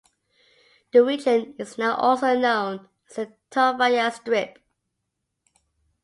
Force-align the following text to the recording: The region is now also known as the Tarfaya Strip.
The 0.93 1.03
region 1.05 1.53
is 1.59 1.77
now 1.77 1.93
also 1.95 2.35
known 2.35 2.89
as 3.11 3.17
the 3.17 3.33
Tarfaya 3.51 4.11
Strip. 4.11 4.57